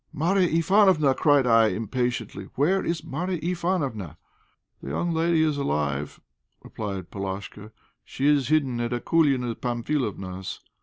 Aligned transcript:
"Marya 0.11 0.47
Ivánofna," 0.49 1.15
cried 1.15 1.45
I, 1.45 1.67
impatiently, 1.67 2.45
"where 2.55 2.83
is 2.83 3.03
Marya 3.03 3.37
Ivánofna?" 3.37 4.17
"The 4.81 4.89
young 4.89 5.11
lady 5.13 5.43
is 5.43 5.57
alive," 5.57 6.19
replied 6.63 7.11
Polashka; 7.11 7.71
"she 8.03 8.25
is 8.25 8.47
hidden 8.47 8.79
at 8.81 8.93
Akoulina 8.93 9.53
Pamphilovna's." 9.53 10.59